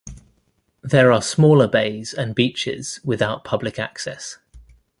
There 0.81 1.11
are 1.11 1.21
smaller 1.21 1.67
bays 1.67 2.11
and 2.11 2.33
beaches 2.33 2.99
without 3.03 3.43
public 3.43 3.77
access. 3.77 4.39